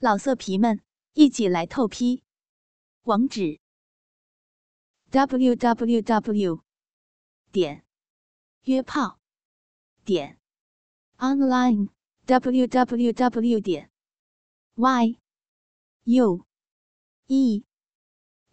[0.00, 0.80] 老色皮们，
[1.14, 2.22] 一起来透批！
[3.02, 3.58] 网址
[5.10, 6.62] ：w w w
[7.50, 7.84] 点
[8.62, 9.18] 约炮
[10.04, 10.38] 点
[11.16, 11.88] online
[12.26, 13.90] w w w 点
[14.76, 15.18] y
[16.04, 16.46] u
[17.26, 17.64] e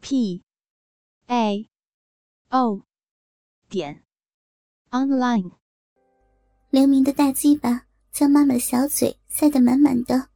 [0.02, 0.44] p
[1.28, 1.70] a
[2.50, 2.82] o
[3.70, 4.04] 点
[4.90, 5.52] online。
[6.72, 10.35] 刘明的大鸡巴将妈妈的小嘴塞得满满的。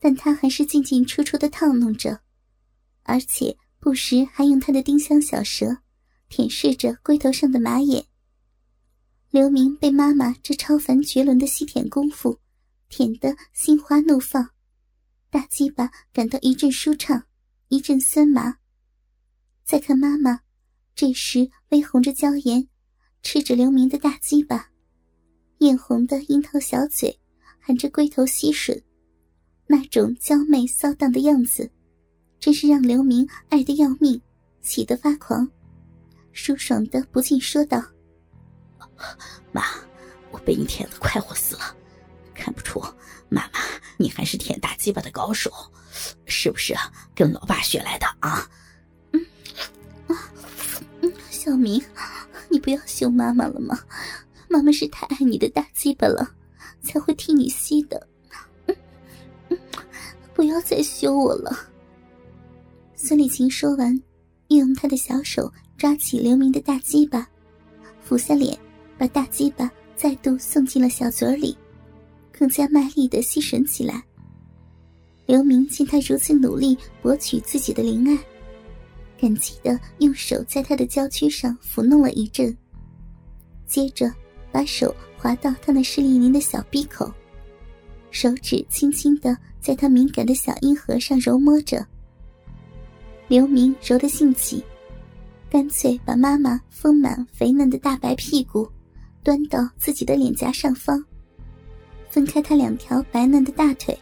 [0.00, 2.22] 但他还是进进出出的套弄着，
[3.02, 5.76] 而且不时还用他的丁香小舌
[6.30, 8.06] 舔舐着龟头上的马眼。
[9.30, 12.40] 刘明被妈妈这超凡绝伦的吸舔功夫
[12.88, 14.50] 舔得心花怒放，
[15.28, 17.24] 大鸡巴感到一阵舒畅，
[17.68, 18.56] 一阵酸麻。
[19.64, 20.40] 再看妈妈，
[20.94, 22.66] 这时微红着娇颜，
[23.22, 24.70] 吃着刘明的大鸡巴，
[25.58, 27.20] 艳红的樱桃小嘴
[27.60, 28.82] 含着龟头吸吮。
[29.72, 31.70] 那种娇媚骚荡的样子，
[32.40, 34.20] 真是让刘明爱得要命，
[34.62, 35.48] 喜得发狂，
[36.32, 37.80] 舒爽的不禁说道
[39.54, 39.62] ：“妈，
[40.32, 41.62] 我被你舔得快活死了，
[42.34, 42.80] 看不出
[43.28, 43.60] 妈妈
[43.96, 45.52] 你还是舔大鸡巴的高手，
[46.26, 46.74] 是不是
[47.14, 48.50] 跟老爸学来的啊
[49.14, 49.24] ？”“嗯，
[50.08, 50.32] 啊，
[51.02, 51.80] 嗯，小明，
[52.48, 53.78] 你不要凶妈妈了吗？
[54.48, 56.28] 妈妈是太爱你的大鸡巴了，
[56.82, 58.04] 才会替你吸的。”
[60.40, 61.54] 不要再羞我了。
[62.94, 63.94] 孙丽琴说完，
[64.48, 67.28] 又用她的小手抓起刘明的大鸡巴，
[68.02, 68.58] 俯下脸，
[68.96, 71.54] 把大鸡巴再度送进了小嘴里，
[72.32, 74.02] 更加卖力的吸吮起来。
[75.26, 78.18] 刘明见他如此努力博取自己的灵爱，
[79.20, 82.56] 感激的用手在他的娇躯上抚弄了一阵，
[83.66, 84.10] 接着
[84.50, 87.12] 把手滑到他那湿淋淋的小鼻口。
[88.10, 91.86] 手指轻轻的在他敏感的小阴核上揉摸着。
[93.28, 94.64] 刘明揉得兴起，
[95.48, 98.68] 干脆把妈妈丰满肥嫩的大白屁股
[99.22, 101.04] 端到自己的脸颊上方，
[102.08, 103.96] 分开她两条白嫩的大腿，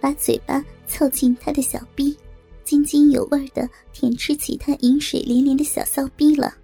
[0.00, 2.16] 把嘴巴凑近她的小逼，
[2.64, 6.54] 津津有味的舔吃起她饮水连连的小骚逼了。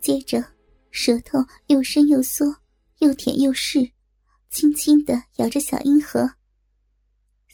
[0.00, 0.44] 接着，
[0.90, 2.54] 舌头又伸又缩，
[2.98, 3.88] 又舔又试。
[4.50, 6.30] 轻轻的咬着小阴核，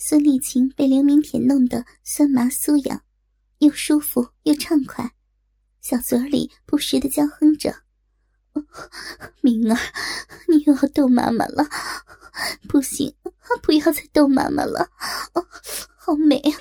[0.02, 3.02] 孙丽琴被刘明舔弄得酸麻酥痒，
[3.58, 5.12] 又舒服又畅快，
[5.82, 7.82] 小嘴里不时的娇哼着
[9.42, 9.78] ：“明儿，
[10.48, 11.68] 你又要逗妈妈了，
[12.66, 13.14] 不行，
[13.62, 14.88] 不要再逗妈妈了，
[15.98, 16.56] 好美啊，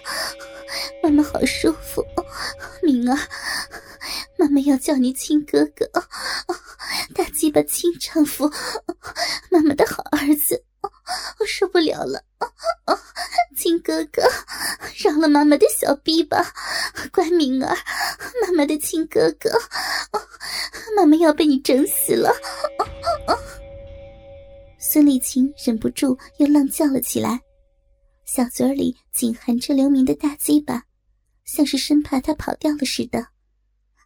[1.02, 2.04] 妈妈好舒服，
[2.84, 3.18] 明儿，
[4.38, 5.90] 妈妈要叫你亲哥哥。”
[7.16, 8.52] 大鸡巴亲丈夫，
[9.50, 10.66] 妈妈的好儿子，
[11.40, 12.26] 我受不了了！
[13.90, 14.22] 哥哥，
[15.04, 16.54] 饶了妈妈的小臂吧，
[17.12, 17.76] 乖敏儿，
[18.40, 19.50] 妈妈的亲哥哥，
[20.96, 22.32] 妈妈要被你整死了！
[24.78, 27.42] 孙丽琴忍不住又浪叫了起来，
[28.26, 30.84] 小嘴里紧含着刘明的大鸡巴，
[31.44, 33.26] 像是生怕他跑掉了似的。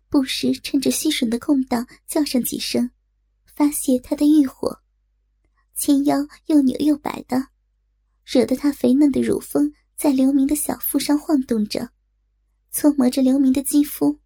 [0.10, 2.90] 不时趁着吸吮的空档叫上几声，
[3.54, 4.80] 发泄他的欲火，
[5.76, 7.48] 纤腰又扭又摆的，
[8.26, 11.88] 惹得他肥嫩的乳峰在刘明的小腹上晃动着，
[12.72, 14.18] 搓磨着刘明的肌肤。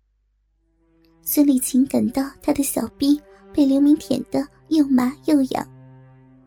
[1.22, 3.19] 孙丽琴感到他的小臂
[3.53, 5.68] 被刘明舔得又麻又痒，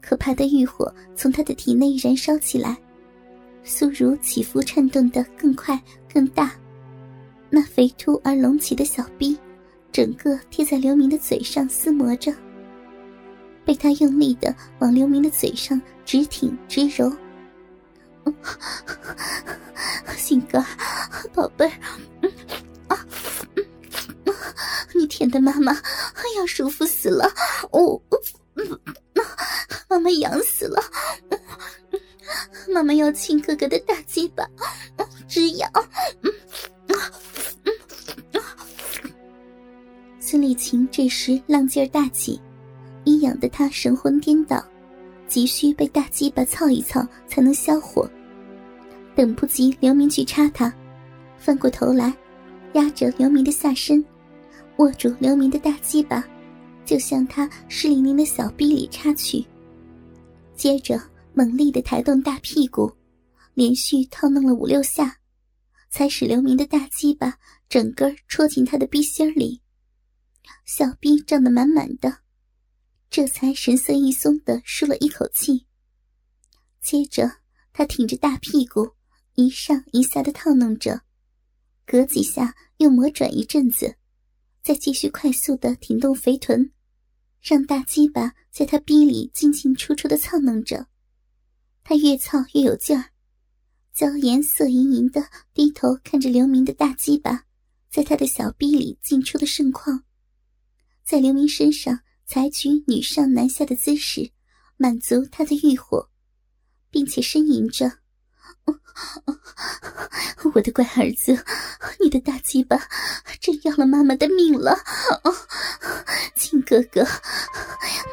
[0.00, 2.78] 可怕的欲火从他的体内燃烧起来，
[3.64, 5.78] 酥乳起伏颤动得更快
[6.12, 6.54] 更大。
[7.50, 9.36] 那肥凸而隆起的小臂，
[9.92, 12.32] 整个贴在刘明的嘴上撕磨着，
[13.64, 17.12] 被他用力的往刘明的嘴上直挺直揉。
[20.16, 20.64] 心哥，
[21.34, 21.72] 宝贝儿，
[22.88, 23.06] 啊，
[24.94, 25.72] 你舔的妈妈
[26.36, 27.30] 要舒服死了，
[27.72, 28.00] 哦，
[29.88, 30.82] 妈妈痒死了，
[32.72, 34.48] 妈妈要亲哥哥的大鸡巴，
[35.26, 35.70] 直痒。
[40.20, 42.40] 孙丽琴这时浪劲儿大起，
[43.02, 44.64] 一痒得她神魂颠倒，
[45.30, 48.06] 急需被大鸡巴操一操才能消火。
[49.14, 50.74] 等不及刘明去插他，
[51.38, 52.12] 翻过头来，
[52.74, 54.04] 压着刘明的下身，
[54.78, 56.26] 握住刘明的大鸡巴，
[56.84, 59.44] 就向他湿淋淋的小臂里插去。
[60.54, 61.00] 接着
[61.32, 62.90] 猛力的抬动大屁股，
[63.54, 65.16] 连续套弄了五六下，
[65.90, 67.34] 才使刘明的大鸡巴
[67.68, 69.60] 整根戳进他的逼心里。
[70.64, 72.18] 小臂胀得满满的，
[73.10, 75.66] 这才神色一松的舒了一口气。
[76.80, 77.38] 接着，
[77.72, 78.92] 他挺着大屁股，
[79.34, 81.02] 一上一下的套弄着，
[81.84, 83.96] 隔几下又魔转一阵子，
[84.62, 86.72] 再继续快速的挺动肥臀，
[87.42, 90.86] 让大鸡巴在他逼里进进出出的操弄着。
[91.82, 93.10] 他越操越有劲儿，
[93.92, 97.44] 娇颜色盈盈的低头看着刘明的大鸡巴
[97.90, 100.04] 在他的小逼里进出的盛况，
[101.02, 102.00] 在刘明身上
[102.32, 104.30] 采取女上男下的姿势，
[104.76, 106.08] 满足他的欲火。
[106.88, 107.90] 并且呻吟着
[110.54, 111.44] ：“我的乖儿子，
[111.98, 112.80] 你的大鸡巴
[113.40, 114.78] 真要了妈妈的命了！
[116.36, 117.04] 亲哥哥，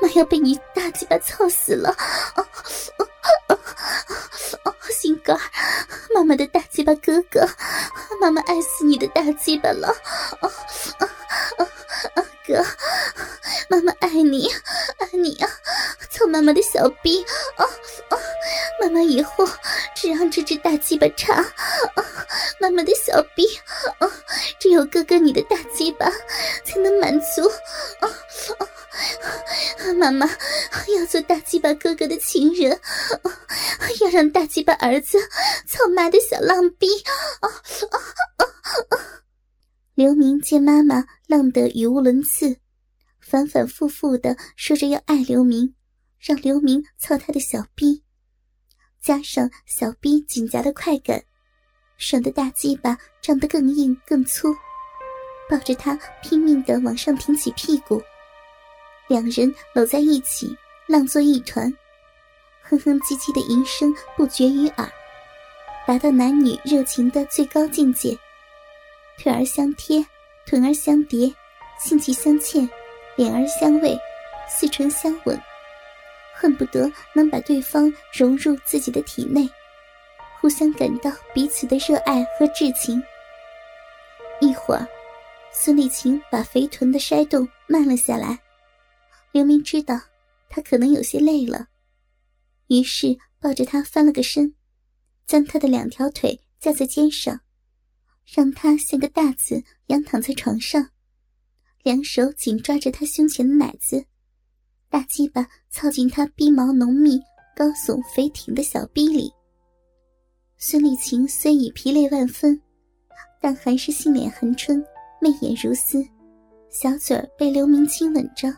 [0.02, 1.96] 妈要被你大鸡巴操死了！
[4.90, 5.40] 心肝，
[6.16, 7.48] 妈妈的大鸡巴哥哥，
[8.20, 9.96] 妈妈爱死你的大鸡巴了！
[13.78, 14.50] 妈妈爱你，
[14.98, 15.48] 爱你啊！
[16.10, 17.24] 操妈妈的小逼！
[17.58, 17.64] 啊
[18.10, 18.18] 啊！”
[18.82, 19.48] 妈妈以后
[19.96, 22.04] 只让这只大鸡巴插啊，
[22.60, 23.46] 妈妈的小臂，
[24.60, 26.10] 只有哥哥你的大鸡巴
[26.66, 27.52] 才能满足。
[29.96, 30.28] 妈妈
[30.98, 32.80] 要做大鸡巴哥哥的情人，
[34.02, 35.20] 要让大鸡巴儿子
[35.68, 36.88] 操妈的小浪逼。
[39.94, 42.58] 刘明见妈妈浪得语无伦次，
[43.30, 45.76] 反反复复的说着要爱刘明，
[46.18, 48.02] 让刘明操他的小逼。
[49.02, 51.22] 加上小逼紧夹的快感，
[51.98, 54.56] 爽的大鸡巴胀得更硬更粗，
[55.50, 58.02] 抱着他拼命的往上挺起屁股，
[59.10, 60.56] 两人搂在一起，
[60.88, 61.70] 浪作一团，
[62.62, 64.90] 哼哼唧唧的吟声不绝于耳，
[65.86, 68.18] 达到男女热情的最高境界。
[69.18, 70.06] 腿儿相贴，
[70.46, 71.30] 臀儿相叠，
[71.78, 72.70] 性器相嵌，
[73.18, 74.00] 脸儿相偎，
[74.48, 75.38] 四唇相吻。
[76.34, 79.50] 恨不得能把对方融入自己的体内，
[80.40, 83.02] 互相感到彼此的热爱和至情。
[84.40, 84.88] 一会儿，
[85.52, 88.38] 孙丽琴把肥臀的筛动慢了下来。
[89.32, 90.00] 刘明知道
[90.48, 91.68] 她可能有些累了，
[92.68, 94.54] 于是抱着她翻了个身，
[95.26, 97.42] 将她的两条腿架在肩上，
[98.32, 100.92] 让她像个大字仰躺在床上，
[101.88, 104.04] 两手紧抓着他胸前的奶子。
[104.90, 107.18] 大鸡巴操进他逼毛浓密、
[107.56, 109.32] 高耸肥挺的小逼里。
[110.58, 112.62] 孙丽琴虽已疲累万分，
[113.40, 114.86] 但还是杏脸含春、
[115.22, 116.06] 媚眼如丝，
[116.70, 118.54] 小嘴儿被刘明亲吻着，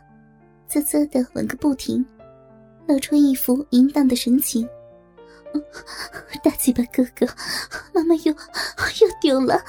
[0.68, 2.04] 啧啧的吻个不停，
[2.88, 4.68] 露出一副淫荡的神情。
[6.44, 7.28] 大鸡巴哥哥，
[7.94, 9.64] 妈妈又又丢了，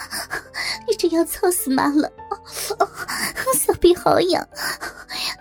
[0.88, 2.10] 你真要操死妈了！
[3.52, 4.46] 小臂好痒，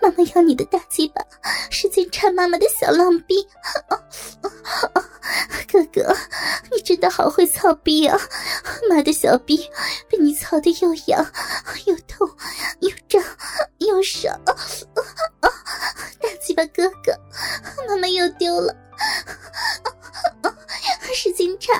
[0.02, 1.22] 妈妈要你的大鸡巴，
[1.70, 3.46] 使劲插妈妈的小浪逼。
[5.70, 6.16] 哥哥，
[6.72, 8.18] 你真的好会操逼啊！
[8.88, 9.70] 妈的小逼
[10.08, 11.24] 被你操的又痒
[11.86, 12.28] 又痛
[12.80, 13.22] 又胀
[13.78, 14.36] 又爽。
[14.44, 17.16] 大鸡巴哥哥，
[17.88, 18.74] 妈妈又丢了。
[21.14, 21.72] 使劲插，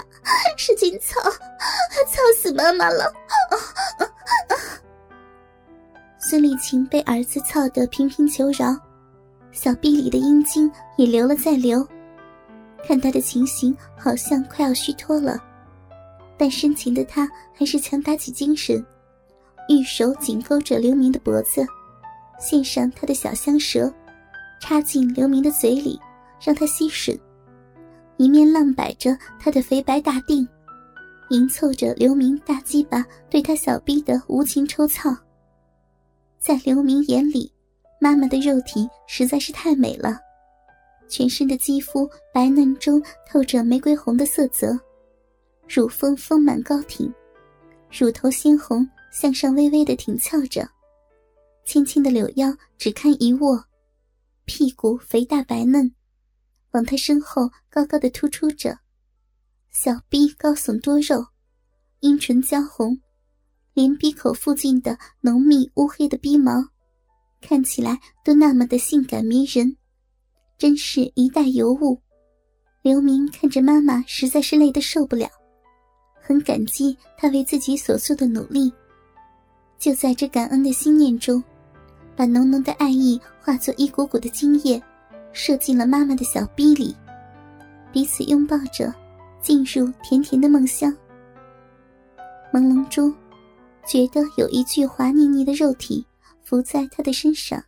[0.56, 3.12] 使劲操，操死妈妈了！
[6.22, 8.76] 孙丽琴被儿子操得频频求饶，
[9.52, 11.86] 小臂里的阴茎也流了再流。
[12.86, 15.42] 看他的情形，好像快要虚脱了，
[16.36, 18.84] 但深情的他还是强打起精神，
[19.70, 21.66] 玉手紧勾着刘明的脖子，
[22.38, 23.90] 献上他的小香舌，
[24.60, 25.98] 插进刘明的嘴里，
[26.38, 27.18] 让他吸吮。
[28.18, 30.46] 一面浪摆着他的肥白大腚，
[31.30, 35.16] 迎凑着刘明大鸡巴对他小逼的无情抽操。
[36.40, 37.52] 在刘明眼里，
[38.00, 40.18] 妈妈的肉体实在是太美了，
[41.06, 44.78] 全身的肌肤白嫩中透着玫瑰红的色泽，
[45.68, 47.12] 乳峰丰满高挺，
[47.90, 50.66] 乳头鲜红，向上微微的挺翘着，
[51.66, 53.62] 轻轻的柳腰只堪一握，
[54.46, 55.94] 屁股肥大白嫩。
[56.70, 58.78] 往他身后高高的突出着，
[59.70, 61.26] 小臂高耸多肉，
[61.98, 62.98] 阴唇娇红，
[63.74, 66.52] 连鼻口附近的浓密乌黑的鼻毛，
[67.40, 69.76] 看起来都那么的性感迷人，
[70.58, 71.98] 真是一代尤物。
[72.82, 75.28] 刘明看着妈妈实在是累得受不了，
[76.20, 78.72] 很感激他为自己所做的努力。
[79.78, 81.42] 就在这感恩的心念中，
[82.16, 84.82] 把浓浓的爱意化作一股股的精液。
[85.32, 86.92] 射进了妈妈的小逼里，
[87.92, 88.92] 彼此拥抱着，
[89.40, 90.92] 进入甜甜的梦乡。
[92.52, 93.14] 朦胧中，
[93.90, 96.06] 觉得有一具滑腻腻的肉体
[96.44, 97.60] 伏在他的身上，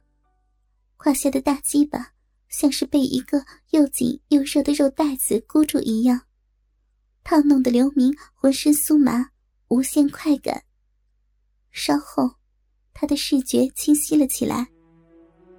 [0.96, 2.12] 胯下的大鸡巴
[2.48, 6.20] 像是被一个又紧又热的肉袋子箍住一样，
[7.24, 9.30] 烫弄的刘明浑身酥麻，
[9.66, 10.62] 无限快感。
[11.72, 12.30] 稍后，
[12.94, 14.68] 他的视觉清晰了起来，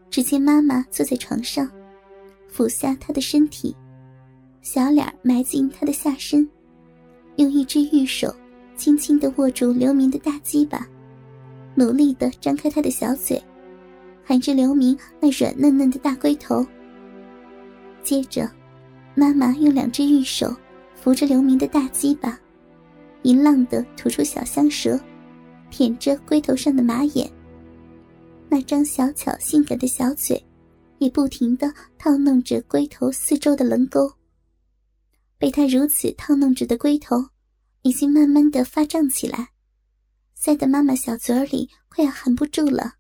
[0.09, 1.69] 只见妈妈坐在床上，
[2.47, 3.75] 俯下他的身体，
[4.61, 6.49] 小脸埋进他的下身，
[7.35, 8.33] 用一只玉手
[8.75, 10.87] 轻轻的握住刘明的大鸡巴，
[11.75, 13.41] 努力的张开他的小嘴，
[14.23, 16.65] 含着刘明那软嫩嫩的大龟头。
[18.01, 18.49] 接着，
[19.15, 20.55] 妈妈用两只玉手
[20.95, 22.39] 扶着刘明的大鸡巴，
[23.21, 24.99] 淫浪的吐出小香舌。
[25.71, 27.27] 舔着龟头上的马眼，
[28.47, 30.39] 那张小巧性感的小嘴，
[30.99, 34.07] 也不停的套弄着龟头四周的棱沟。
[35.39, 37.15] 被他如此套弄着的龟头，
[37.83, 39.51] 已经慢慢的发胀起来，
[40.33, 42.95] 塞得妈妈小嘴里快要含不住了。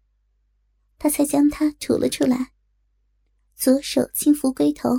[0.99, 2.53] 他才将它吐了出来，
[3.55, 4.89] 左手轻抚龟头，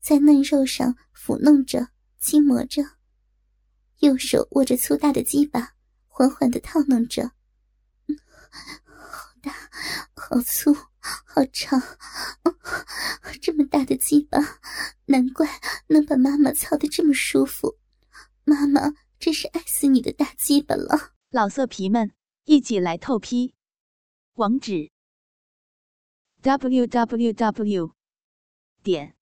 [0.00, 2.82] 在嫩肉上抚弄着、轻磨着，
[4.00, 5.70] 右手握着粗大的鸡巴。
[6.16, 7.32] 缓缓的套弄着，
[8.84, 9.52] 好大，
[10.14, 11.82] 好粗，好长，
[13.42, 14.38] 这么大的鸡巴，
[15.06, 17.76] 难怪能把妈妈操的这么舒服。
[18.44, 21.14] 妈妈真是爱死你的大鸡巴了！
[21.30, 23.54] 老色皮们，一起来透批，
[24.34, 24.90] 网址
[26.42, 27.94] ：w w w
[28.82, 29.16] 点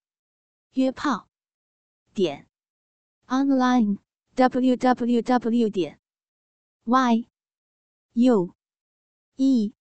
[0.72, 1.28] 约炮
[2.12, 2.48] 点
[3.26, 3.98] online
[4.34, 6.00] w w w 点。
[6.84, 7.28] y
[8.14, 8.56] u
[9.36, 9.72] e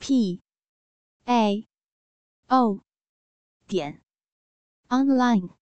[0.00, 0.42] p
[1.26, 1.68] a
[2.48, 2.84] o
[3.68, 4.02] 点
[4.88, 5.56] online。